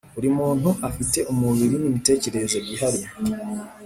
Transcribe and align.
buri 0.13 0.29
muntu 0.39 0.69
afite 0.89 1.17
umubiri 1.31 1.75
n'imitekerereze 1.81 2.57
byihariye, 2.63 3.07